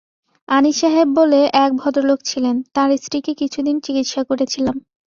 [0.47, 4.75] আনিস সাহেব বলে এক ভদ্রলোক ছিলেন, তাঁর স্ত্রীকে কিছুদিন চিকিৎসা করেছিলাম।